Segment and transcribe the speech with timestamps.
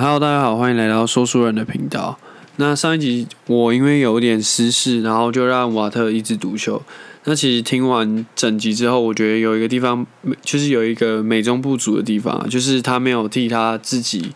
[0.00, 2.20] Hello，大家好，欢迎来到说书人的频道。
[2.54, 6.80] 那上一集我因为有点私事，然后就让瓦特一枝独秀。
[7.24, 10.06] 那其实听完整集之后，我觉得有一个地方，
[10.40, 14.30] 就是有一个美中不足的地方，就是他没有替他自己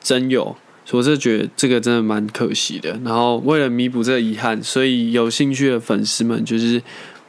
[0.00, 0.56] 真有，
[0.92, 2.96] 我是觉得这个真的蛮可惜的。
[3.04, 6.80] 然后为了弥补这个遗憾，所以有兴趣的粉丝们，就是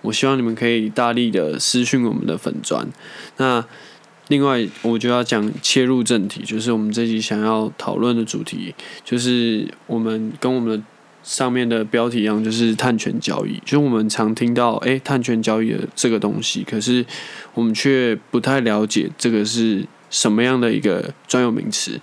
[0.04, 2.88] 我希望你们可以大力的私讯我们的粉砖。
[3.38, 3.66] 那
[4.30, 8.74] 另外，我就要讲切入正题，就是我们这集想要讨论的主题，
[9.04, 10.86] 就是我们跟我们的
[11.24, 13.60] 上面的标题一样，就是碳权交易。
[13.66, 17.06] 就是我们常听到，诶，碳权交易的这个东西，可是
[17.54, 22.00] 我们却不太了解这个是什么样的一个专有名词。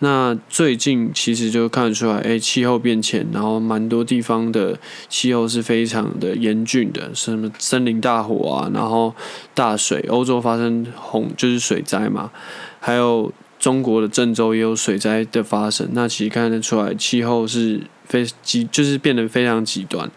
[0.00, 9.12] 那最近其实就看得出来，哎，气候变迁，然后蛮多地方的气候是非常的严峻的，什么森林大火啊，然后
[9.54, 12.30] 大水，欧洲发生洪就是水灾嘛，
[12.78, 15.88] 还有中国的郑州也有水灾的发生。
[15.92, 20.08] 那其实看得出来，气候是非极，就是变得非常极端，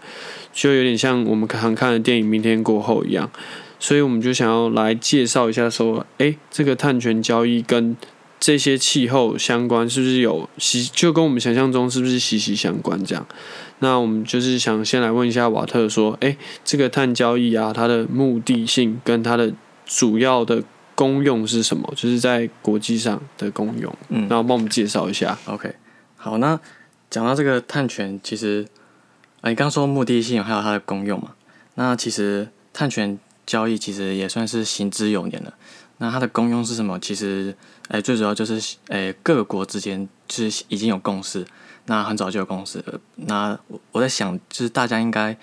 [0.54, 3.32] 就有点像我们常看的电影《明天过后》一样。
[3.80, 7.98] 所以我们就想要来介绍一下，说，哎，这个碳权交易跟
[8.42, 10.90] 这些气候相关是不是有息？
[10.92, 13.06] 就跟我们想象中是不是息息相关？
[13.06, 13.24] 这样，
[13.80, 19.54] 那我们就是想先来问一下瓦特说：，哎，这个碳交易啊，它的目的性跟它的
[19.86, 20.64] 主要的
[20.96, 21.94] 功用是什么？
[21.96, 23.96] 就是在国际上的功用。
[24.10, 25.38] 嗯，然后帮我们介绍一下。
[25.46, 25.76] OK，
[26.16, 26.60] 好，那
[27.12, 28.66] 讲到这个碳权，其实
[29.42, 31.34] 啊，你刚说目的性还有它的功用嘛？
[31.76, 35.54] 那其实碳权交易其实也算是行之有年了。
[36.02, 36.98] 那它的功用是什么？
[37.00, 37.56] 其实，
[37.90, 41.46] 诶，最主要就是，诶，各国之间就是已经有共识，
[41.86, 42.84] 那很早就有共识。
[43.18, 45.38] 那我我在想，就是大家应该，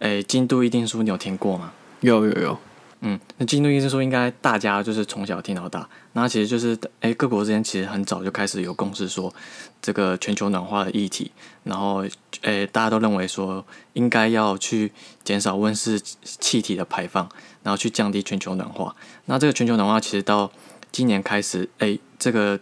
[0.00, 1.72] 诶，京都议定书你有听过吗？
[2.00, 2.58] 有有有。
[3.04, 5.88] 嗯，那京都议定书应该大家就是从小听到大。
[6.14, 9.32] 那其实就是，诶，各国之间其实很早就开始有共识，说
[9.80, 11.30] 这个全球暖化的议题，
[11.62, 12.04] 然后，
[12.42, 14.90] 诶，大家都认为说应该要去
[15.22, 17.28] 减少温室气体的排放。
[17.64, 18.94] 然后去降低全球暖化。
[19.24, 20.52] 那这个全球暖化其实到
[20.92, 22.60] 今年开始，哎，这个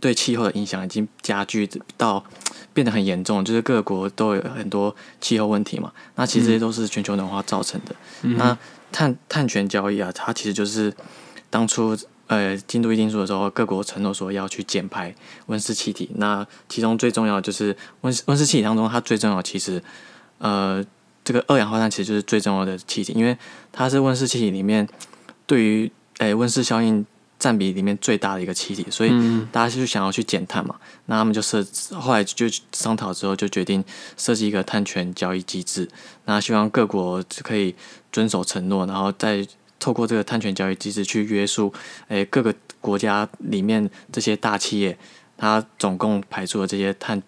[0.00, 2.24] 对气候的影响已经加剧到
[2.72, 5.92] 变得很严重，就是各国都有很多气候问题嘛。
[6.14, 7.94] 那其实这些都是全球暖化造成的。
[8.22, 8.56] 那
[8.92, 10.92] 碳碳权交易啊，它其实就是
[11.48, 11.96] 当初
[12.26, 15.14] 呃京都议定书的时候，各国承诺说要去减排
[15.46, 16.10] 温室气体。
[16.16, 19.82] 那其中最重要的就是温温室气体当中，它最重要其实
[20.38, 20.84] 呃。
[21.22, 23.36] 这个二氧化碳其实就是最重要的气体，因为
[23.70, 24.88] 它是温室气体里面
[25.46, 27.04] 对于诶温室效应
[27.38, 29.10] 占比里面最大的一个气体，所以
[29.52, 30.74] 大家就想要去减碳嘛。
[31.06, 33.84] 那他们就设后来就商讨之后就决定
[34.16, 35.86] 设计一个碳权交易机制，
[36.24, 37.74] 那希望各国可以
[38.12, 39.46] 遵守承诺，然后再
[39.78, 41.72] 透过这个碳权交易机制去约束
[42.08, 44.96] 诶各个国家里面这些大企业，
[45.36, 47.22] 它总共排出的这些碳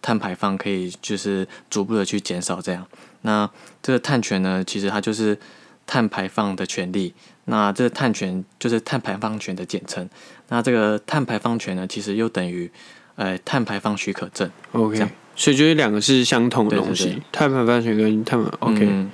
[0.00, 2.86] 碳排放可以就是逐步的去减少这样。
[3.22, 3.48] 那
[3.80, 5.38] 这个碳权呢，其实它就是
[5.86, 7.14] 碳排放的权利。
[7.44, 10.08] 那这个碳权就是碳排放权的简称。
[10.48, 12.70] 那这个碳排放权呢，其实又等于
[13.16, 14.50] 呃碳排放许可证。
[14.72, 19.06] OK，所以就是两个是相同的东西，碳排放权跟碳 OK。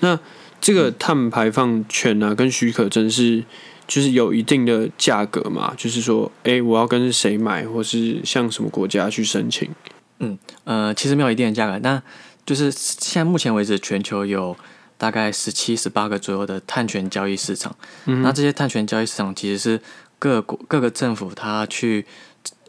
[0.00, 0.18] 那
[0.60, 3.44] 这个碳排放权啊，跟许可证是
[3.86, 5.72] 就是有一定的价格嘛？
[5.76, 9.70] 就是说，哎，我要跟谁买，或是向什么国家去申请？
[10.18, 12.02] 嗯呃，其实没有一定的价格，那
[12.44, 14.56] 就是现在目前为止，全球有
[14.96, 17.74] 大概十七、十八个左右的碳权交易市场。
[18.04, 19.80] 那这些碳权交易市场其实是
[20.18, 22.04] 各国各个政府它去，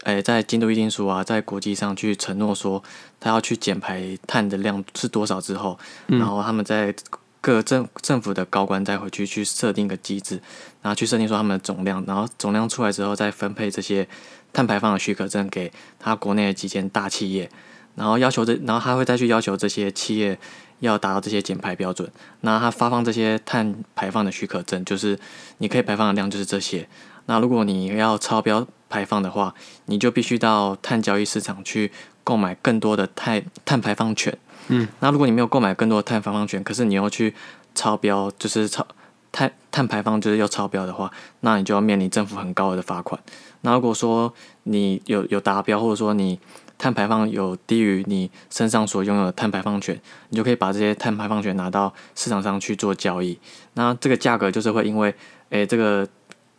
[0.04, 2.82] 诶，在京都议定书啊，在国际上去承诺说
[3.18, 5.76] 他要去减排碳的量是多少之后，
[6.06, 6.94] 然后他们在
[7.40, 10.40] 各政政府的高官再回去去设定个机制，
[10.82, 14.06] 然后去设定说他们的总量，然后总量出来之后再分配这些
[14.52, 17.50] 碳排放的许可证给他国内的几间大企业。
[17.96, 20.38] 然后要求这，然后他会再去要求这些企业
[20.78, 22.10] 要达到这些减排标准。
[22.42, 25.18] 那他发放这些碳排放的许可证，就是
[25.58, 26.88] 你可以排放的量就是这些。
[27.26, 29.54] 那如果你要超标排放的话，
[29.86, 31.90] 你就必须到碳交易市场去
[32.22, 34.38] 购买更多的碳碳排放权。
[34.68, 34.86] 嗯。
[35.00, 37.34] 那如果你没有购买更多的碳排放权，可是你又去
[37.74, 38.86] 超标，就是超
[39.32, 41.10] 碳碳排放就是要超标的话，
[41.40, 43.20] 那你就要面临政府很高额的罚款。
[43.62, 44.32] 那如果说
[44.64, 46.38] 你有有达标，或者说你
[46.78, 53.38] 碳排放有低于你身上所拥有的碳排放权，你就可以把这些碳排放权拿到市场上去做交易。
[53.74, 55.14] 那这个价格就是会因为，
[55.50, 56.08] 诶，这个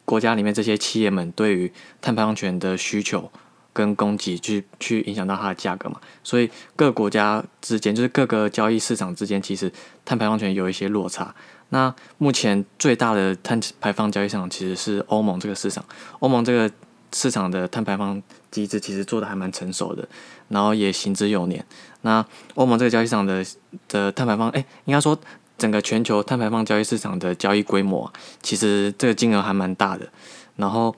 [0.06, 3.32] 国家里面这些企业们对于碳排放权的需求
[3.74, 6.00] 跟供给去去影响到它的价格嘛。
[6.24, 9.72] 所以各国家之间，就是各个交易市场之间，其实
[10.06, 11.34] 碳排放权有一些落差。
[11.70, 15.84] 那目前最大的碳排放交易市场其实是欧盟这个市场。
[16.20, 16.70] 欧盟这个
[17.14, 20.08] 市场的碳排放机制其实做的还蛮成熟的，
[20.50, 21.66] 然后也行之有年。
[22.02, 22.26] 那
[22.56, 23.46] 欧盟这个交易市场的
[23.88, 25.18] 的碳排放，哎，应该说
[25.58, 30.10] 整个全球碳排放交易市场的交易规模，其实这个金额还蛮大的。
[30.58, 30.94] 然后，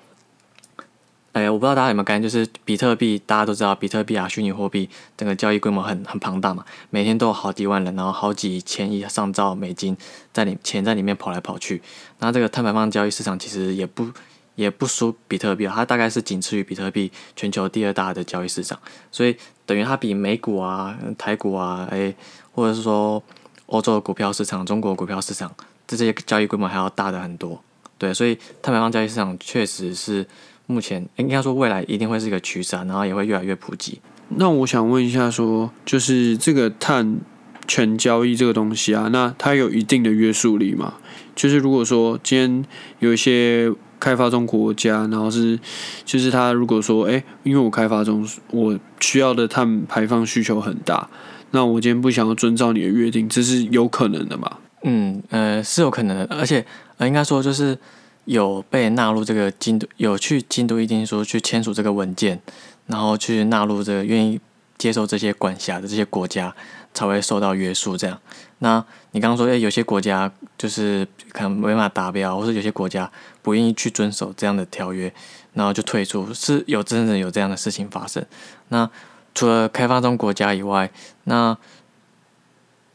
[1.33, 4.87] 哎，我不知道大家有没有感觉，就是比特币，大家都知道，比特币啊，虚拟货币，
[5.17, 9.97] 整个交易规模很很庞大嘛，每天都有好几万人，然后好几千亿上兆美金
[10.31, 11.81] 在里钱在里面跑来跑去。
[12.19, 14.11] 那这个碳排放交易市场其实也不
[14.53, 18.79] 也不输比特币，它大概是仅次于比特币全球第二大的交易市场，
[19.11, 22.13] 所以等于它比美股啊、台股啊，哎，
[22.51, 23.23] 或者是说
[23.65, 25.51] 欧洲的股票市场、中国股票市场
[25.87, 27.59] 这些交易规模还要大的很多。
[27.97, 30.27] 对，所以碳排放交易市场确实是
[30.65, 33.99] 目前应该说未来一定会是一个趋势啊，然后也会越来越普及。
[34.35, 37.19] 那我想问一下，说就是这个碳
[37.67, 40.95] 权交易这个东西啊，那它有一定的约束力吗？
[41.35, 42.65] 就是如果说今天
[42.99, 45.59] 有一些开发中国家，然后是
[46.03, 51.09] 就是他如果说哎，因为我开发中我需要的碳排放需求很大，
[51.51, 54.57] 那我今天不想要遵照你的约定，这是有可能的嘛？
[54.83, 56.65] 嗯呃是有可能的，而且
[56.97, 57.77] 呃应该说就是
[58.25, 62.41] 有被纳入这个京都有去京都议定书去签署这个文件，
[62.87, 64.39] 然后去纳入这个愿意
[64.77, 66.55] 接受这些管辖的这些国家
[66.93, 67.97] 才会受到约束。
[67.97, 68.19] 这样，
[68.59, 73.11] 那你刚刚说诶有些国家就是可能没法达标，或者有些国家
[73.41, 75.13] 不愿意去遵守这样的条约，
[75.53, 78.25] 然后就退出，是有真正有这样的事情发生。
[78.69, 78.89] 那
[79.35, 80.91] 除了开发中国家以外，
[81.25, 81.57] 那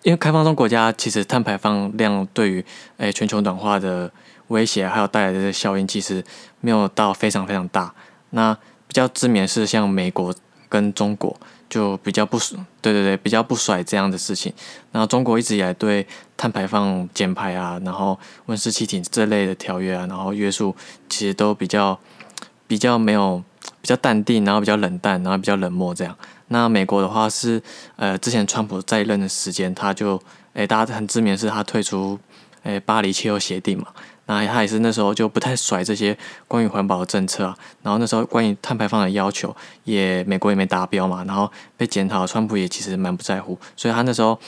[0.04, 2.64] 因为开发中国家其实碳排放量对于
[2.98, 4.10] 诶全球暖化的
[4.48, 6.24] 威胁还有带来的效应其实
[6.60, 7.94] 没有到非常非常大。
[8.30, 8.54] 那
[8.86, 10.34] 比较知名是像美国
[10.68, 11.34] 跟中国
[11.70, 12.38] 就比较不
[12.80, 14.52] 对对对比较不甩这样的事情。
[14.92, 16.06] 然后中国一直以来对
[16.36, 20.74] 碳排放减排啊，然后温室气体这类的条约啊，然后约束
[21.08, 21.98] 其实都比较
[22.66, 23.42] 比较没有
[23.80, 26.16] 比较淡定，然后比较冷淡，然后比较冷漠这样。
[26.48, 27.62] 那美国的话是，
[27.96, 30.18] 呃，之前川普在任的时间，他就，
[30.54, 32.18] 诶，大家很知名是他退出，
[32.62, 33.88] 诶，巴黎气候协定嘛，
[34.28, 36.16] 那他也是那时候就不太甩这些
[36.46, 44.38] 关于环保的政策啊，然后那时候关于碳排放的要求，也美国也没达标嘛，然后被检讨，川普也其实蛮不在乎，所以他那时候，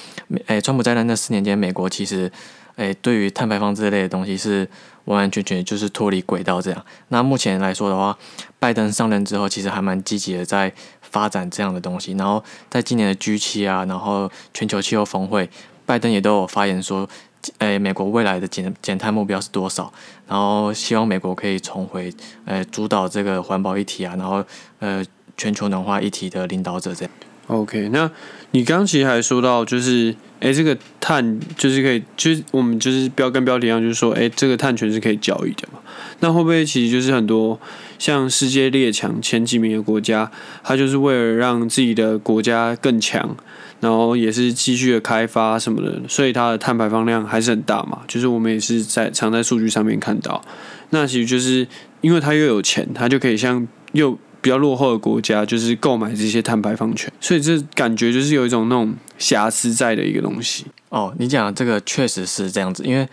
[0.47, 2.31] 诶，川普在任那四年间，美国其实，
[2.77, 4.69] 诶，对于碳排放这类的东西是
[5.07, 6.85] 完完全全就是脱离轨道这样。
[7.09, 8.17] 那目前来说的话，
[8.59, 10.73] 拜登上任之后，其实还蛮积极的在。
[11.11, 15.51] 发展这样的东西，然后在今年的 G 七啊，然后全球气候峰会，
[15.85, 17.09] 拜登也都有发言说，
[17.59, 19.93] 诶，美国未来的减减碳目标是多少？
[20.29, 22.13] 然后希望美国可以重回，
[22.45, 24.45] 呃，主导这个环保议题啊，然后
[24.79, 25.05] 呃，
[25.37, 27.13] 全球暖化议题的领导者这样。
[27.47, 28.09] OK，那
[28.53, 35.81] 你刚其实还说到，就是诶，这个碳就是可以，就是我们就是标跟标题一样，就是说，诶，这个碳权是可以交易的嘛？
[36.21, 37.59] 那会不会其实就是很多？
[37.99, 40.31] 像世界列强前几名的国家，
[40.63, 43.37] 它就是为了让自己的国家更强，
[43.81, 48.03] 然后也是继续的开发什么的，所以它的碳排放量还是很大嘛。
[48.07, 50.43] 就是我们也是在常在数据上面看到，
[50.91, 51.67] 那其实就是
[52.01, 60.67] 因为它又有钱，它就可以像又比较落后的国家，就是购买这些碳排放权，所以这感觉就是有一种那种瑕疵在的一个东西。
[60.89, 63.09] 哦，你讲这个确实是这样子，因为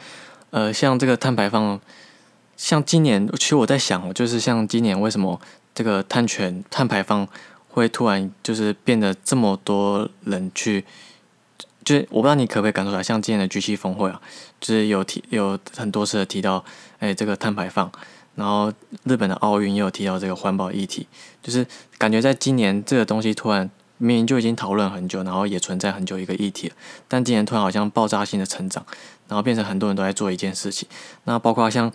[0.51, 1.79] 呃，像这个碳排放。
[2.55, 5.39] 像今年，其实我在想，就是像今年为什么
[5.75, 7.27] 这个碳权、碳排放
[7.77, 10.83] 会突然就是变得这么多人去，
[11.85, 14.19] 就是我不知道你可不可以感受出来，像今年的 G7 峰会啊，
[14.59, 16.65] 就是有提有很多次的提到，
[16.97, 17.91] 哎，这个碳排放，
[18.33, 18.73] 然后
[19.03, 21.05] 日本的奥运也有提到这个环保议题，
[21.43, 21.67] 就是
[21.99, 26.75] 感觉在今年这个东西突然明明就已经讨论很久，然后也存在很久一个议题了，
[27.07, 28.85] 但今年突然好像爆炸性的成长，
[29.27, 30.87] 然后变成很多人都在做一件事情，
[31.25, 31.91] 那包括像。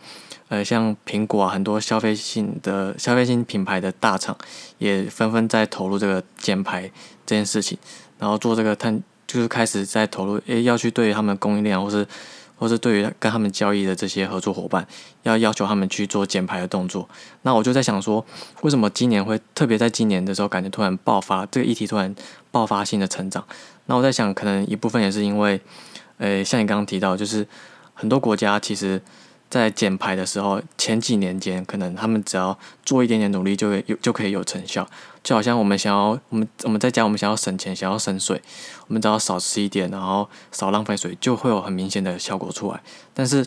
[0.48, 4.36] 呃，像苹果啊，很多消费性的消费性品牌的大厂
[4.76, 6.82] 也纷纷在投入这个减排
[7.24, 7.78] 这件事情，
[8.18, 12.06] 然后做这个碳，就是开始在投入，诶，要去对他们供应链，或是
[12.62, 14.86] 或是对于跟他们交易的这些合作伙伴，
[15.24, 17.08] 要要求他们去做减排的动作。
[17.42, 18.24] 那我就在想说，
[18.60, 22.14] 为什么今年会特别在今年的时候，感觉突然爆发这个议题，突然
[22.52, 23.44] 爆发性的成长？
[23.86, 25.60] 那我在想，可能一部分也是因为，
[26.18, 27.44] 呃，像你刚刚提到，就是
[27.94, 29.02] 很多国家其实。
[29.52, 34.88] 在减排的时候，前几年间，可能他们只要做一点点努力，就会有就可以有成效。
[35.22, 38.40] 就好像我们想要，我们我们在家，我们想要省钱，想要省水，
[38.86, 42.80] 我们只要少吃一点，然后少浪费水，就会有很明显的效果出来。
[43.12, 43.44] 但是，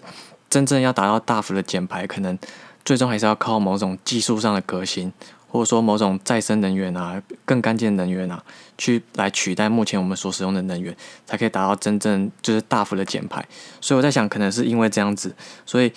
[0.47, 2.37] 真正要达到大幅的减排，可能
[2.85, 5.11] 最终还是要靠某种技术上的革新。
[5.55, 8.43] 或者说某种再生能源啊，更干净的能源啊，
[8.77, 10.95] 去来取代目前我们所使用的能源，
[11.25, 13.43] 才可以达到真正就是大幅的减排。
[13.79, 15.33] 所以我在想，可能是因为这样子，
[15.65, 15.91] 所以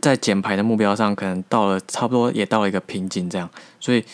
[0.00, 3.48] 在减排的目标上，可能到了差不多也到了一个瓶颈，这样，
[3.78, 4.04] 所以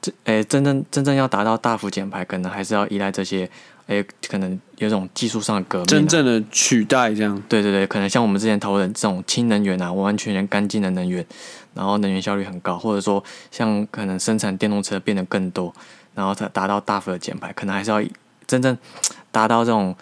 [0.00, 3.50] 这诶真正真正要达到大幅减排，可能还是要依赖这些
[3.90, 7.42] 诶可能有种技术上的革命、啊，真正的取代这样。
[7.48, 11.26] 对对对，可能像我们之前讨论这种氢能源啊，完完全全干净的能源，
[11.74, 15.74] 然后能源效率很高，或者说像可能生产电动车变得更多，
[16.14, 18.00] 然后它达到大幅的减排，可能还是要
[18.46, 18.78] 真正
[19.32, 19.96] 达到这种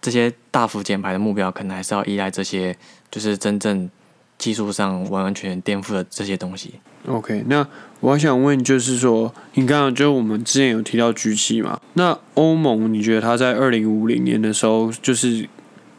[0.00, 2.74] 这些大幅减排的目标，可能还是要依赖这些
[3.10, 3.90] 就是真正
[4.38, 6.74] 技术上完完全全颠覆了这些东西。
[7.06, 7.66] OK，那
[8.00, 11.80] 我还想问，就是说，你刚刚就我们之前有提到 G 七嘛？
[11.94, 15.48] 那欧盟你觉得它在二零五零年的时候，就是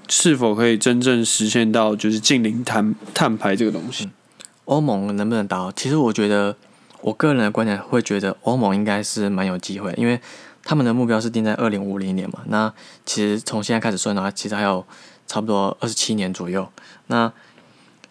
[0.08, 4.10] 是否可以真正实现到就是近零碳碳排这个东西？
[4.66, 5.72] 欧盟能不能达到？
[5.72, 6.56] 其实我觉得，
[7.02, 10.20] 我个人的观点会觉得欧盟应该是蛮有机会，因为
[10.64, 12.42] 他们的目标是定在二零五零年嘛。
[12.48, 12.72] 那
[13.06, 14.86] 其实从现在开始算的话，其实还有
[15.26, 16.68] 差不多二十七年左右。
[17.08, 17.32] 那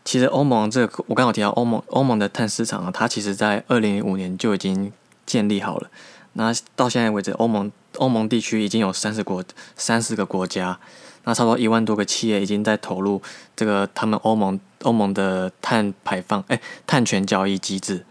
[0.08, 4.90] 其实欧盟这个，我刚好提到欧盟，欧盟的碳市场啊，它其实在二零零五年就已经
[5.26, 5.90] 建立好了。
[6.32, 9.44] 那到现在为止，欧盟欧盟地区已经有三十国
[9.76, 10.80] 三十个国家，
[11.24, 13.20] 那差不多一万多个企业已经在投入
[13.54, 18.06] 这个他们欧盟欧盟的碳排放哎碳权交易机制。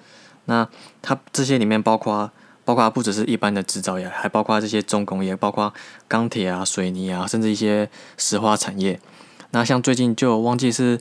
[0.45, 0.69] 那
[1.01, 2.29] 它这些里面包括
[2.63, 5.73] 包括不只是一般的制造业，还包括这些重工业，包括
[6.07, 8.99] 钢铁啊、水泥啊，甚至一些石化产业。
[9.49, 10.99] 那像最近就忘记是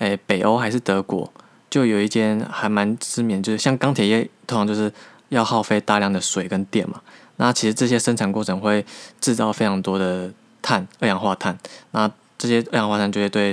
[0.00, 1.32] 诶北欧还是德国，
[1.70, 4.92] 就有一间还蛮知名，就是像钢铁业通常就是
[5.28, 7.00] 要耗费大量的水跟电嘛。
[7.36, 8.84] 那其实这些生产过程会
[9.20, 10.30] 制造非常多的
[10.60, 11.56] 碳，二氧化碳。
[11.92, 13.52] 那这些二氧化碳就会对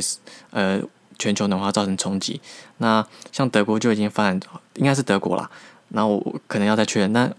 [0.51, 0.81] 呃
[1.19, 2.41] 全球暖化造成冲击。
[2.79, 4.39] 那像德国就已经发展，
[4.75, 5.49] 应该是德国啦。
[5.89, 7.29] 那我可能要再确认，那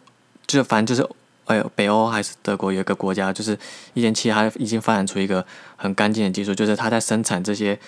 [0.47, 1.07] 就反正就是，
[1.45, 3.59] 哎，北欧还是德国有一个国家，就是
[3.93, 5.45] 一间企业，它已经发展出一个
[5.77, 7.79] 很干净的技术，就是它在生产这些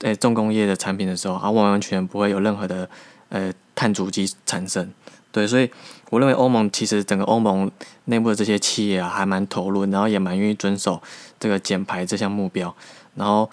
[0.00, 2.88] 呃重工业的产品的时候，它完完全全不会有任何的
[3.28, 4.92] 呃碳足迹产生。
[5.30, 5.70] 对，所以
[6.10, 7.70] 我认为欧盟其实整个欧盟
[8.06, 11.02] 内部的这些企业啊，还蛮投入，然后也蛮愿意遵守
[11.38, 12.74] 这个减排这项目标。
[13.14, 13.50] 然后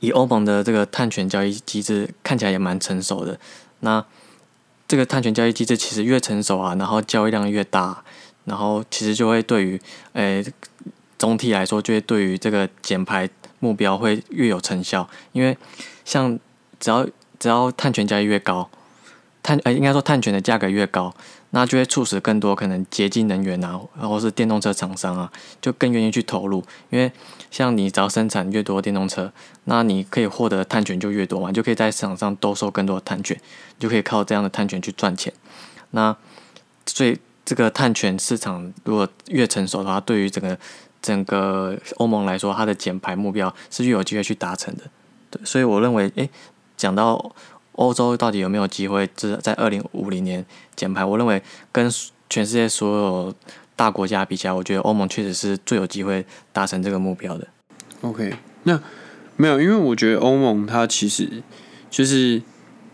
[0.00, 3.38] 以欧盟的这个碳权交易机制看起来也蛮成熟的。
[3.80, 4.04] 那
[4.86, 8.04] 这个碳权交易机制其实越成熟啊，然后交易量越大，
[8.44, 9.80] 然后其实就会对于
[10.12, 10.42] 呃
[11.18, 13.28] 总体来说，就会对于这个减排
[13.60, 15.08] 目标会越有成效。
[15.32, 15.56] 因为
[16.04, 16.38] 像
[16.80, 17.06] 只要
[17.38, 18.68] 只要碳权交易越高，
[19.42, 21.14] 碳呃应该说碳权的价格越高，
[21.50, 26.62] 那就会促使更多可能洁净能源啊，然后是电动车厂商啊，就更愿意去投入。
[26.90, 27.10] 因为
[27.50, 29.32] 像你只要生产越多电动车，
[29.64, 33.36] 那你可以获得的碳权就越多嘛，就可以在市场上兜售更多的碳权，
[33.78, 35.32] 你就可以靠这样的碳权去赚钱。
[35.92, 36.14] 那
[36.84, 40.58] 所以这个碳权市场如果越成熟的话，对于整个
[41.00, 44.84] 整个欧盟来说，它的减排目标是越有机会去达成的。
[45.30, 46.30] 对，所以我认为，诶，
[46.76, 47.34] 讲到
[47.72, 51.90] 欧洲到底有没有机会是在二零五零年减排，我认为跟
[52.28, 53.34] 全世界所有
[53.76, 57.46] 大国家比起来，我觉得欧盟确实是最有机会达成这个目标的。
[58.00, 58.80] OK，那
[59.36, 61.42] 没有，因为我觉得欧盟它其实
[61.90, 62.42] 就是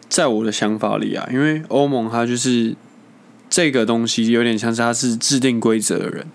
[0.08, 2.76] 在我的想法里啊，因为欧盟它就是
[3.48, 6.26] 这个东西有点像是它是制定规则的人，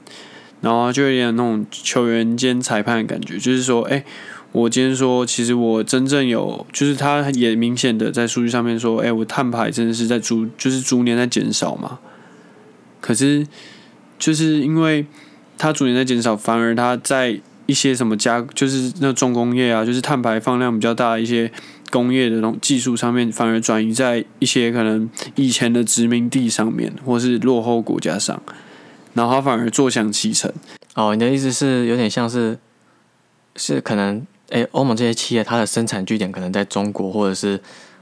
[0.61, 4.03] 然后就有点那种球员兼裁判的感觉，就是说，哎、
[4.51, 11.99] 我今天说，其实我真正有，就是他也明显的在数据上面说，哎、我碳排真的是在逐，就是逐年在减少嘛。
[13.01, 13.47] 可是，
[14.17, 15.05] 就是因为
[15.57, 21.49] 它逐年在减少，反而它在一些什么加，就是那重工业啊，就是碳排放量比较大一些
[21.91, 28.41] 工业的那种技术上面，反而转移在一些可能以前的殖民地上面，或是落后国家上，
[29.13, 30.51] 然后他反而坐享其成。
[30.95, 32.57] 哦，你的意思是有点像是，
[33.55, 37.59] 是可能，诶，欧盟这些企业它的生产据点可能在中国或者是，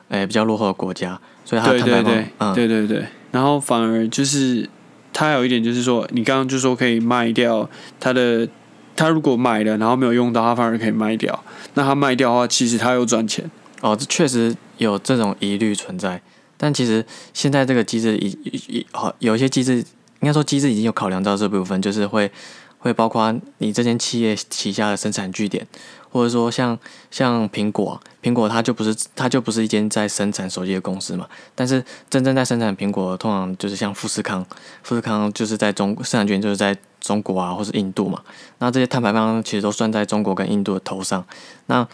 [0.10, 4.68] 诶比较落后的国家，所以它对对对，嗯，对对对，然后反而就是
[5.14, 8.48] 它有一点就是说，你刚刚就说可以卖掉它的，
[8.96, 11.44] 它如果买了然后没有用到，它反而可以卖掉。
[11.76, 13.50] 那它卖掉的话，其实它又赚钱。
[13.82, 16.20] 哦，这确实有这种疑虑存在，
[16.58, 19.86] 但其实现在这个机制已已已好有一些机制，
[20.22, 22.32] 应该说机制已经有考量到这部分，就是会
[22.80, 25.66] 会包括你这间企业旗下的生产据点，
[26.12, 26.78] 或者说像
[27.12, 34.46] 像苹果，苹果它就不是它就不是一间在生产手机的公司嘛，但是真正在生产苹果，通常就是像富士康，
[34.84, 38.22] 富士康就是在中生产据点就是在中国啊或是印度嘛，
[38.60, 41.26] 那这些碳排放其实都算在中国跟印度的头上，
[41.68, 41.88] 那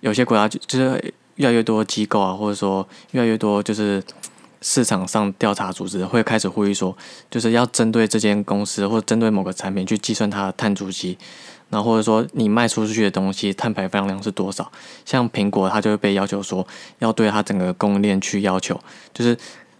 [0.00, 4.02] 有些国家就就是越来越多机构啊，或者说越来越多就是
[4.66, 6.96] 市场上调查组织会开始呼吁说，
[7.30, 11.18] 就是要针对这间公司或针对某个产品去计算它的碳足迹，
[11.68, 14.72] 然后或者说你卖出去的东西碳排放量是多少。
[15.04, 16.66] 像苹果，它就会被要求说，
[17.00, 18.80] 要对它整个供应链去要求，
[19.12, 19.36] 就是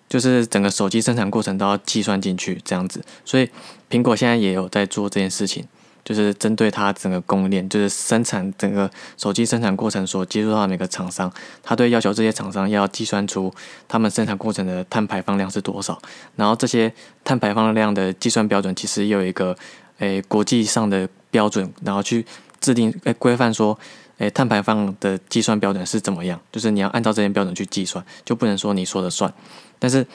[0.06, 3.02] 就是整个手机生产过程都要计算进去这样子。
[3.24, 3.48] 所以
[3.88, 5.64] 苹果现在也有在做这件事情。
[6.04, 11.32] 就是针对它整个供应链，就是生产整个手机生产过程所接触到的每个厂商，
[11.62, 13.52] 它对要求这些厂商要计算出
[13.88, 15.98] 他们生产过程的碳排放量是多少，
[16.36, 16.92] 然后这些
[17.24, 19.56] 碳排放量的计算标准其实有一个
[19.98, 22.26] 诶国际上的标准，然后去
[22.60, 23.78] 制定诶规范说
[24.18, 29.32] 诶碳排放的计算标准是怎么样，就是你要按照这些标准去计算，就不能说你说的算，
[29.78, 30.06] 但是。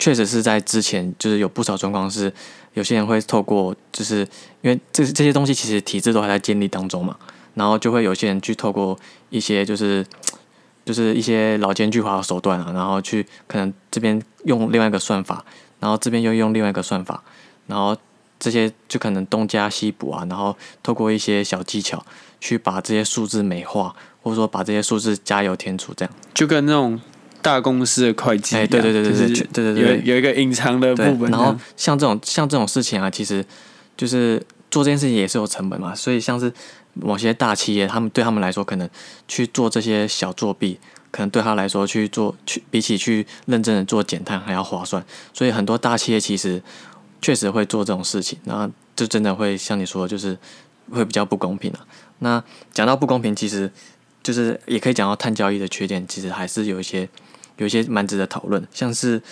[0.00, 2.32] 确实是在之前，就是有不少状况是，
[2.72, 4.26] 有些人会透过，就是
[4.62, 7.14] 因为这这些东西其实体制都还在建立当中嘛，
[7.52, 10.04] 然后就会有些人去透过一些就是
[10.86, 15.44] 就是一些老奸巨猾的手段啊，然后去可能这边用另外一个算法，
[15.80, 17.22] 然后这边又用另外一个算法，
[17.66, 17.94] 然后
[18.38, 22.02] 这些就可能东加西补啊，然后透过一些小技巧
[22.40, 26.98] 去把这些数字美化，或者说把这些数字加油添醋，这样就跟那种。
[27.42, 31.30] 大公司的会计，哎，对对对对对对对对，有有一个隐藏的部分。
[31.30, 33.44] 然后像这种像这种事情啊，其实
[33.96, 35.94] 就是做这件事情也是有成本嘛。
[35.94, 36.52] 所以像是
[36.94, 38.88] 某些大企业，他们对他们来说，可能
[39.26, 40.78] 去做这些小作弊，
[41.10, 45.02] 可能对他来说去做去比起去认真的做减碳还要划算。
[45.32, 46.62] 所以很多大企业其实
[47.22, 50.36] 确实会做这种事情，然后就真的会像你说，就是
[50.90, 51.80] 会比较不公平啊。
[52.18, 52.42] 那
[52.72, 53.70] 讲到不公平，其实
[54.22, 57.08] 就是也可以讲到碳交易的缺点，其实还是有一些。
[57.60, 59.22] 有些蛮值得讨论，像是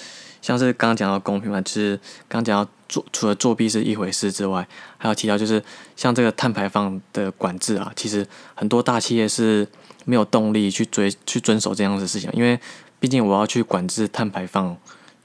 [0.43, 4.69] 像是刚刚讲到公平嘛，就是刚讲到作除了作弊是一回事之外，
[4.99, 5.63] 还有提到就是
[5.97, 9.67] 像这个碳排放的管制啊，其实很多大企业是
[10.05, 12.61] 没有动力去追去遵守这样的事情，因为
[13.01, 14.77] 毕竟我要去管制碳排放，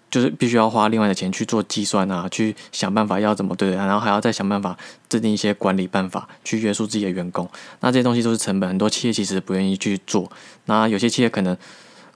[0.10, 4.78] 就是必须要花另外的钱去做计算啊，去想办法要怎么对，然后还要再想办法
[5.10, 7.50] 制定一些管理办法去约束自己的员工，
[7.82, 10.32] 那这些东西都是成本，很多企业其实不愿意去做，
[10.66, 11.58] 那有些企业可能。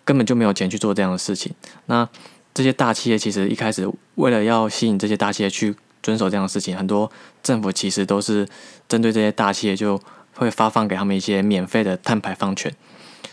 [0.08, 1.54] 根本就没有钱去做这样的事情。
[1.88, 2.08] 那
[2.54, 3.86] 这些大企业其实一开始
[4.16, 7.12] 为了要吸引这些大企业去遵守这样的事情，很多
[7.44, 8.48] 政府其实都是
[8.88, 10.00] 针对这些大企业就
[10.36, 12.74] 会发放给他们一些免费的碳排放权，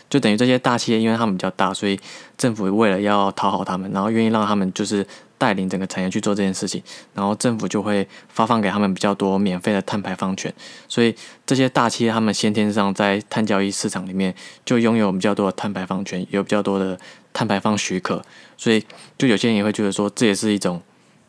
[0.09, 1.97] 就等于这些大企业因为他们比较大，所以
[2.37, 5.07] 政府为了要讨好他们，然后愿意让他们就是。
[5.37, 6.81] 带领整个产业去做这件事情，
[7.13, 10.53] 然后政府就会发放给他们比较多免费的碳排放权，
[10.87, 11.13] 所以
[11.45, 16.97] 这些大企业他们先天上在碳交易市场里面就拥有比较多的碳排放权，有比较多的
[17.33, 18.23] 碳排放许可，
[18.57, 18.83] 所以
[19.17, 20.81] 就有些人也会觉得说这也是一种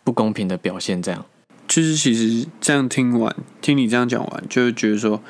[0.05, 1.03] 不公平的表现。
[1.03, 1.25] 这样，
[1.67, 5.21] 就是其实这样听完，听你这样讲完，就会觉得说，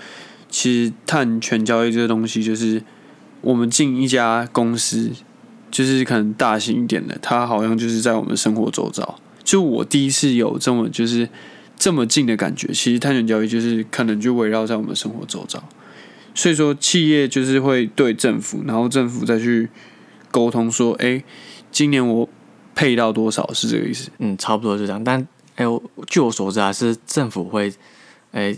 [0.51, 2.83] 其实碳权交易这个东西，就是
[3.41, 5.13] 我们进一家公司。
[5.77, 9.21] 就是可能大型一点的，它好像就是在我们生活周遭。
[9.45, 11.29] 就我第一次有这么就是
[11.77, 15.63] 这么近的感觉，其实碳权交易就是可能就围绕在我们生活周遭。
[16.35, 19.69] 所以说，企业就是会对政府，然后政府再去
[20.31, 21.23] 沟通说：“哎，
[21.71, 22.27] 今年我
[22.75, 24.09] 配到多少？”是这个意思？
[24.17, 25.05] 嗯，差不多是这样。
[25.05, 25.67] 但哎，
[26.07, 27.71] 据我所知啊，是政府会，
[28.33, 28.57] 哎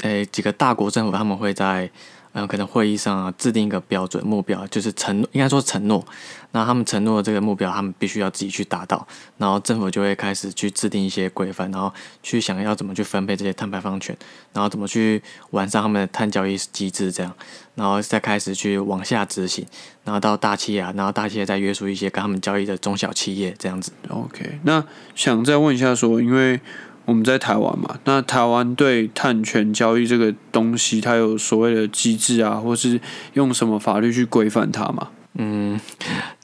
[0.00, 1.88] 哎，几个大国政府他们会在。
[2.36, 6.04] 然后可能会议上啊，制定一个标准目标，就是承应该说承诺。
[6.52, 9.08] 那他们承诺的这个目标，他们必须要自己去达到。
[9.38, 11.90] 然后政府就会开始去制定一些规范，然后
[12.22, 14.14] 去想要怎么去分配这些碳排放权，
[14.52, 15.22] 然后怎么去
[15.52, 17.34] 完善他们的碳交易机制，这样，
[17.74, 19.64] 然后再开始去往下执行，
[20.04, 23.90] 然后到大企业，然后大企业再约束一些跟他们交易的中小企业这样子。
[24.10, 26.60] OK，那想再问一下说，因为。
[27.06, 33.00] 我们在台湾嘛，那台湾对碳权交易这个东西，它有所谓的机制啊，或是
[33.34, 35.08] 用什么法律去规范它吗？
[35.34, 35.80] 嗯，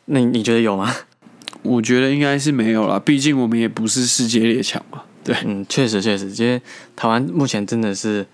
[0.04, 0.94] 那你觉得有吗？
[1.62, 5.02] 我觉得应该是没有啦，毕竟我们也不是世界列强嘛。
[5.24, 6.62] 对，嗯，确实确实，因为
[6.94, 8.24] 台湾目前真的是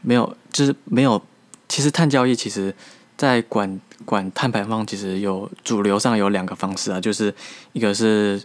[0.00, 1.20] 没有，就是没有。
[1.68, 2.72] 其实碳交易其实，
[3.16, 7.34] 在管管碳排放，其实有主流上有两个方式啊，就是
[7.72, 8.40] 一个是。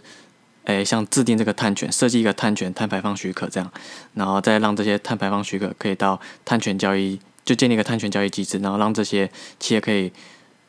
[0.76, 3.70] 诶，像制定这个碳权，设计一个碳权碳排放许可这样，
[4.14, 10.12] 然后再让这些碳排放许可可以到碳权交易，就建立一个碳权交易机制，然后让这些企业可以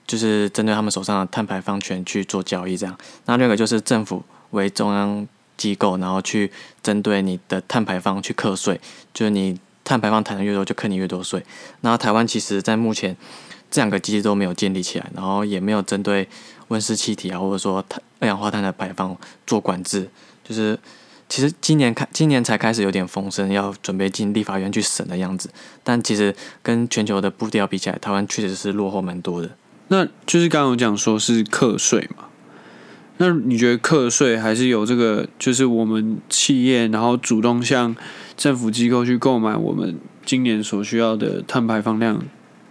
[0.08, 2.98] 就是针对他们手上的碳排放权去做交易这样。
[3.26, 8.80] 那另一个就是政府为中央机构，然后去针对你的碳排放去课税，
[9.14, 11.44] 就是你碳排放谈的越多，就课你越多税。
[11.82, 13.16] 那台湾其实在目前
[13.70, 16.28] 这两个机制都没有建立起来，然后也没有针对。
[16.72, 20.10] 温室气体啊，或者说碳二氧化碳的排放做管制，
[20.42, 20.80] 就是
[21.28, 25.50] 其实今年开今年才开始有点风声，要准备进立法院去审的样子。
[25.84, 29.50] 但其实跟全球的步调比起来，台湾确实是落后蛮多的。
[29.90, 32.24] 那就是刚刚有讲说是课税嘛，
[33.18, 37.94] 那你觉得课税还是有这个，就是我们企业然后主动向
[38.38, 42.18] 政府机构去购买我们今年所需要的碳排放量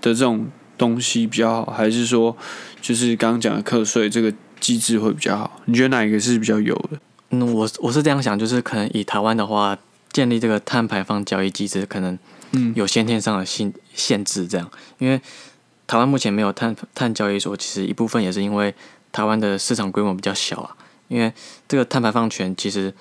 [0.00, 0.46] 的这种
[0.80, 2.34] 东西比较好，还是说
[2.80, 5.60] 就是刚刚讲的课税这个机制会比较好？
[5.66, 6.98] 你觉得哪一个是比较有的？
[7.28, 9.76] 嗯，我我是这样想，就是可能以台湾的话，
[10.10, 12.18] 建立这个碳排放交易机制，可能
[12.52, 15.20] 嗯有先天上的限限制，这样，因为
[15.86, 18.74] 台湾目前没有碳碳交易所，其实一部分也是因为
[19.12, 20.74] 台湾的市场规模比较小啊，
[21.08, 21.30] 因为
[21.68, 22.94] 这个碳排放权其实。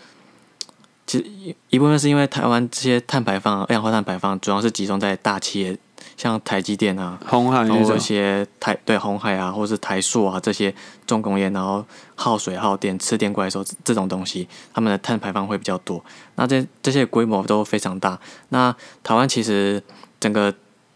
[1.08, 5.76] 其实一一部分是因为台湾这些碳排放、二氧化碳排放主要是集中在大企业，
[6.19, 10.75] 像台积电啊，红海然后一些台对红海啊，或是台塑啊这些
[11.08, 16.03] 重工业，然后耗水耗电、吃电怪兽这这种东西，他们的碳排放会比较多。
[16.36, 18.19] 那这这些规模都非常大。
[18.49, 19.82] 那台湾其实
[20.19, 20.53] 整个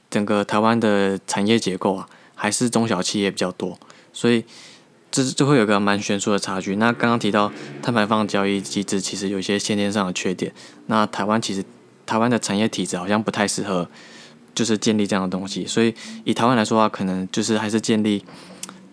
[0.09, 2.05] 整个台湾的产业结构啊，
[2.35, 3.79] 还是中小企业比较多，
[4.11, 4.43] 所以
[5.09, 6.75] 这就会有个蛮悬殊的差距。
[6.75, 7.49] 那刚刚提到
[7.81, 10.53] 碳排放交易机制，其实有一些先天上的缺点。
[10.87, 11.63] 那台湾其实
[12.05, 13.87] 台湾的产业体制好像不太适合。
[14.55, 18.23] 就是建立这样的东西，所以以台湾来说的话，可能就是还是建立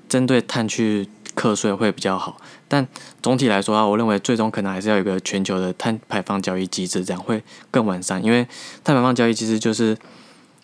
[0.08, 2.40] 针对碳去课税会比较好。
[2.68, 2.86] 但
[3.22, 8.24] 总体来说啊，我认为最终可能还是要有一个全球的碳排放交易机制，这样会更完善。
[8.24, 8.46] 因为
[8.84, 9.96] 碳排放交易机制就是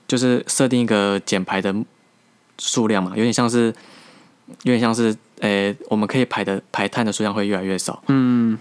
[0.07, 1.75] 就是设定一个减排的
[2.59, 3.75] 数量嘛，有点像是
[4.63, 8.03] 有点像是诶、我们可以排的排碳的数量会越来越少。
[8.07, 8.57] 嗯，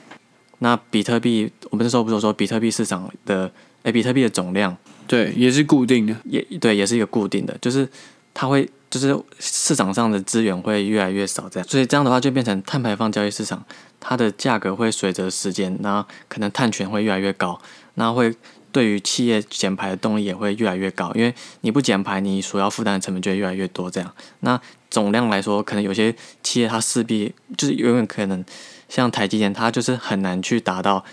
[0.60, 3.50] 那比特币，我们那时候不是有说比特币市场的
[3.86, 4.76] 诶、比特币的总量。
[5.08, 6.16] 对，也是固定的。
[6.26, 7.88] 也对，也是一个固定的，就是
[8.34, 13.64] 它会，就是市场上的资源会越来越少，这样，所以这样的话就变成碳排放交易市场，
[14.00, 17.62] 它的价格会随着时间，那可能碳权会越来越高，
[17.94, 18.36] 那会
[18.72, 28.44] 对于企业减排的动力也会越来越高，因为你不减排，你所要负担的成本就会越来越多，这样，那总量来说，可能有些企业它势必就是永远可能
[28.90, 31.06] 像台积电，它就是很难去达到。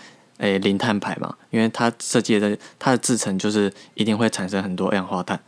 [0.43, 5.39] 诶，零碳排嘛，因为它设计的它的制成就是一定会产生很多二氧化碳，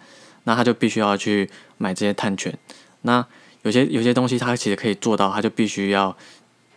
[0.45, 2.57] 那它就必须要去买这些碳权。
[3.01, 3.25] 那
[3.63, 6.15] 有些有些东西它其实可以做到，它就必须要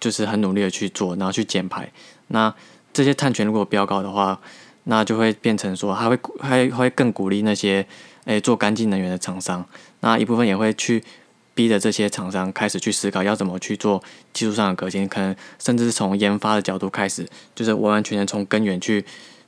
[0.00, 1.88] 就是很努力的去做，然后去减排。
[2.26, 2.52] 那
[2.92, 4.40] 这些碳权如果标高的话，
[4.84, 7.86] 那就会变成说，它会还会更鼓励那些
[8.24, 9.64] 诶做干净能源的厂商，
[10.00, 11.04] 那一部分也会去。
[11.58, 14.00] 逼着这些厂商开始去思考要怎么去做
[14.32, 19.04] 技术上的革新，可能甚至是从研发的角度开始，就是完完全全从根源去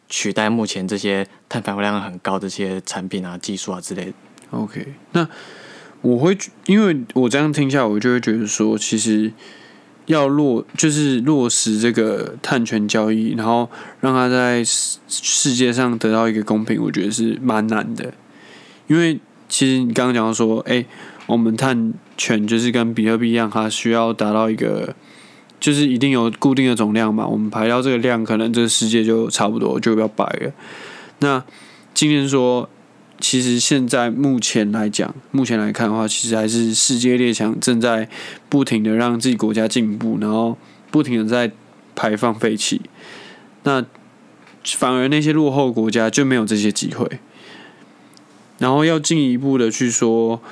[0.08, 4.12] 取代目前这些碳排放量很高的这些产品啊、技术啊之类的。
[4.50, 5.28] OK，那
[6.00, 9.32] 我会因为我这样听下来，我就会觉得说，其实
[10.06, 13.70] 要落就是落实这个碳权交易，然后
[14.00, 18.12] 让它在世世界上得到一个公平，我觉得是蛮难的。
[18.88, 20.84] 因为其实你刚刚讲到说，哎、
[21.30, 24.94] 我们碳权就是跟比特币一样，它需要达到一个，
[25.60, 27.26] 就是一定有固定的总量嘛。
[27.26, 30.52] 我们排到这个量，可能这个世界就差不多就要白了。
[31.20, 31.44] 那
[31.94, 32.68] 今天说，
[33.20, 38.08] 其实现在目前来讲，目前来看的话，其实还是世界列强正在
[38.48, 40.58] 不停的让自己国家进步，然后
[40.90, 41.52] 不停的在
[41.94, 42.80] 排放废气。
[43.62, 43.84] 那
[44.64, 47.20] 反而那些落后国家就没有这些机会。
[48.58, 50.42] 然后要进一步的去说，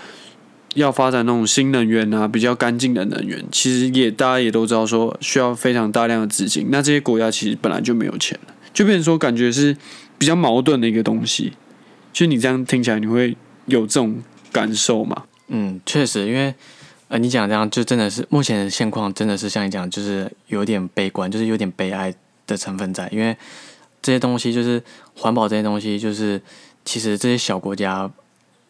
[0.74, 6.68] 要发展那种新能源啊，比较干净的能源，其实也大家也都知道说需要非常大量的资金。
[6.70, 8.38] 那这些国家其实本来就没有钱，
[8.72, 9.76] 就变成说感觉是
[10.18, 11.52] 比较矛盾的一个东西。
[12.12, 15.24] 就你这样听起来，你会有这种感受吗？
[15.48, 16.54] 嗯，确实，因为
[17.08, 22.12] 呃，你讲这样就真的是目前的现况，真的是像你讲，就是有点悲观，就是有点悲哀
[22.46, 23.36] 的成分在，因为
[24.02, 24.82] 这些东西就是
[25.14, 26.40] 环保这些东西，就是
[26.84, 28.10] 其实这些小国家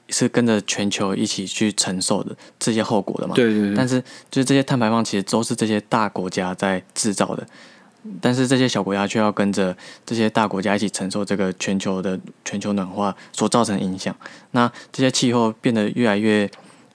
[0.09, 3.35] 是跟着全球一起去承受的这些后果的嘛。
[3.35, 7.47] 对对对，但是就是这些碳排放其实都是这些大国家在制造的，
[8.21, 14.15] 但是这些小国家却要跟着这些大国家一起承受这个全球的全球暖化所造成的影响。
[14.53, 16.51] 那这些气候变得越来越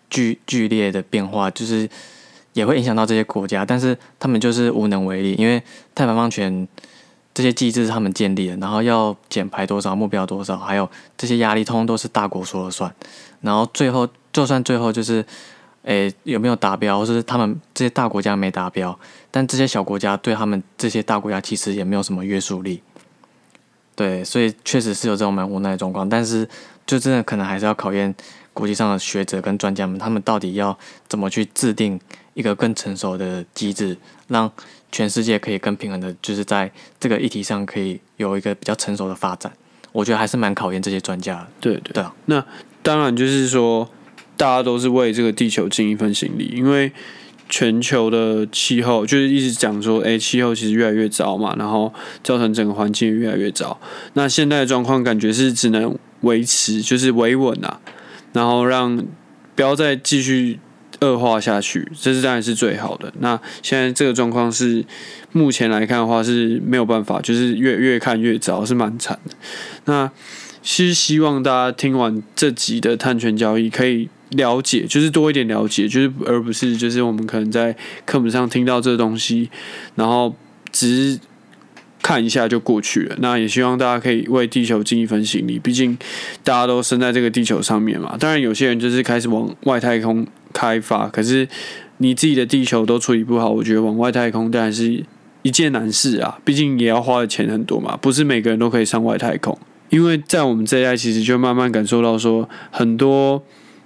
[0.10, 1.88] 剧剧烈的变化，就是
[2.54, 5.62] 也会影响到这些国家，但是他们就是无能为力，因为
[5.94, 6.68] 碳排放权
[7.34, 12.94] 这些机制是他们建立的，然后要减排多少，目标多少，还有这些压力，通通都是大国说了算。
[13.42, 15.26] 然后最后，就算最后就是，
[15.82, 18.98] 诶有没有达标，或是他们这些大国家没达标，
[19.32, 22.82] 但这些小国家对他们这些大国家其实也没有什么约束力。
[23.96, 26.48] 对，所以确实是有这种蛮无奈的状况，但是
[26.86, 28.14] 就真的可能还是要考验
[28.54, 32.00] 国际上的学者跟专家们，他们到底要怎么去制定
[32.34, 34.52] 一个更成熟的机制，让
[34.94, 39.52] 全世界可以更平衡的，就是在这个议题上可以有一个比较成熟的发展。
[39.92, 41.48] 我觉得还是蛮考验这些专家的。
[41.60, 42.46] 对对对啊，那
[42.84, 43.90] 当然就是说，
[44.38, 46.92] 大家都是为这个地球尽一份心力，因为
[47.50, 53.80] 全球的气候，就是一直讲说，哎，气候其实越来越糟嘛，然后造成整个环境越来越糟。
[54.14, 57.80] 那现在的状况感觉是只能维持，就是维稳啊，
[58.34, 59.04] 然后让
[59.56, 60.60] 不要再继续
[61.04, 63.14] 恶化下去，这是当然是最好的。
[63.20, 64.84] 那现在这个状况是
[65.32, 69.36] 目前来看的话是没有办法，就是越越看越糟，是蛮惨的。
[69.86, 70.10] 那
[70.62, 74.10] 其实希望大家听完这集的碳权交易可以。
[74.34, 77.72] 了解就是多一点了解，就是而不是就是我们可能在
[78.04, 79.48] 课本上听到这东西，
[79.94, 80.36] 然后
[80.72, 81.20] 只是
[82.02, 83.16] 看一下就过去了。
[83.20, 85.96] 那也希望大家可以为地球尽一份心力，毕竟
[86.44, 88.18] 大家都生在这个地球上面嘛。
[88.20, 91.48] 当然有些人就是开始往外太空开发，可是
[91.98, 95.04] 你自己的地球都处理不好，我觉得往外太空当然是
[95.42, 96.40] 一件难事啊。
[96.46, 99.58] 毕竟也要花的钱很多嘛，不是每个人都可以上外太空。
[99.90, 103.44] 因为在我们这一代，其实就慢慢感受到说很多。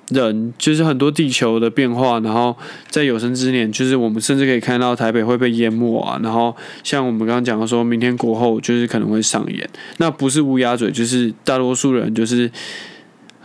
[0.10, 2.56] 人就是很多地球的变化，然后
[2.90, 6.18] 在有生之年，就是我们甚至可以看到台北会被淹没啊。
[6.24, 12.50] 然后像我们刚刚讲的，说明天过后就是可能会上演，那不是乌鸦嘴，就是大多数人就是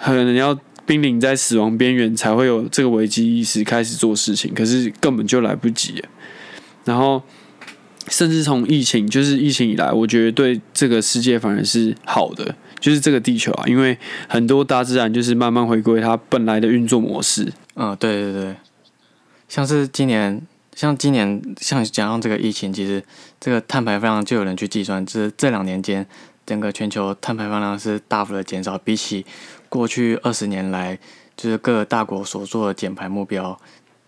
[0.01, 0.57] 可能要
[0.93, 6.05] 濒临在死亡边缘才会有这个危机意识开始做事情，可是根本就来不及。
[6.85, 7.23] 然后
[8.09, 12.55] 甚至从疫情，就是疫情以来，我觉得对这个世界反而是好的。
[12.79, 13.97] 就是这个地球啊，因为
[14.29, 17.51] 很多大自然就是慢慢回归它本来的运作模式。
[17.77, 18.57] 嗯，对对对，
[19.49, 20.43] 像是今年，
[20.75, 23.03] 像今年，像讲到这个疫情，其实
[23.41, 26.07] 这个碳排放就有人去计算，就是这两年间，
[26.53, 29.25] 整个全球碳排放量是大幅的减少，比起
[29.71, 30.99] 过去二十年来，
[31.35, 33.59] 就是各个大国所做的减排目标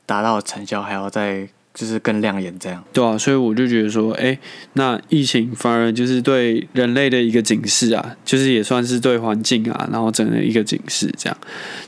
[0.04, 1.48] 达到成效还要再。
[1.74, 4.38] 就是更亮眼这样，对啊，所以我就觉得说，哎，
[4.74, 11.36] 那疫情反而就是对人类的一个警示啊，就是也算是对环境啊，然后整个一个警示这样。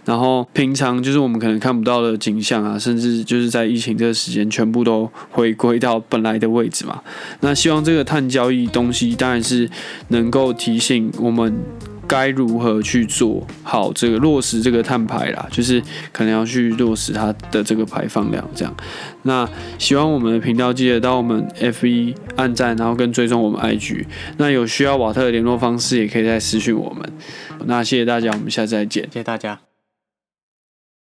[0.04, 7.00] 然后平常就是我们可能看不到的景象啊，甚至就是在疫情这个时间，全部都回归到本来的位置嘛。
[7.40, 9.70] 那希望这个碳交易东西，当然是
[10.08, 11.56] 能够提醒我们。
[12.06, 15.46] 该如何去做好这个落实这个碳排啦？
[15.50, 18.74] 就是可能要去落实它的这个排放量，这样。
[19.22, 24.04] 那喜欢我们的频道，记得到我们 F 一按赞，然后跟追踪我们 IG。
[24.38, 27.12] 那有需要瓦特的联络方式，也可以再私讯我们。
[27.64, 29.65] 那谢谢大家，我们下次再见，谢谢大家。